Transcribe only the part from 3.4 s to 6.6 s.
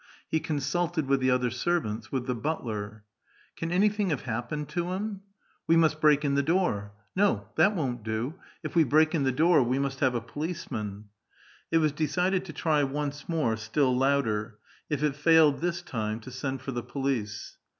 Can anything have happened to him?"" We must break in the